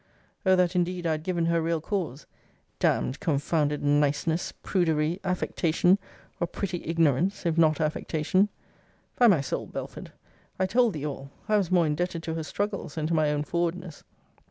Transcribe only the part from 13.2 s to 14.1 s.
own forwardness.